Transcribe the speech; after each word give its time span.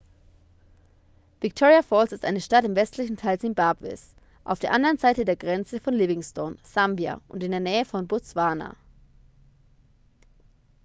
victoria 1.41 1.83
falls 1.83 2.11
ist 2.11 2.25
eine 2.25 2.41
stadt 2.41 2.65
im 2.65 2.75
westlichen 2.75 3.17
teil 3.17 3.39
simbabwes 3.39 4.15
auf 4.45 4.57
der 4.57 4.71
anderen 4.71 4.97
seite 4.97 5.25
der 5.25 5.35
grenze 5.35 5.79
von 5.79 5.93
livingstone 5.93 6.57
sambia 6.63 7.21
und 7.27 7.43
in 7.43 7.51
der 7.51 7.59
nähe 7.59 7.85
von 7.85 8.07
botswana 8.07 8.75